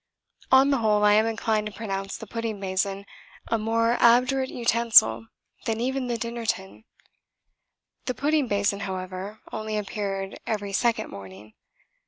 [0.51, 3.05] On the whole I am inclined to pronounce the pudding basin
[3.49, 5.27] a more obdurate utensil
[5.67, 6.85] than even the dinner tin.
[8.05, 11.53] The pudding basin, however, only appeared every second morning.